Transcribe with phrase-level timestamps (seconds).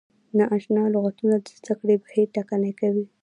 [0.37, 3.05] نا اشنا لغتونه د زده کړې بهیر ټکنی کوي.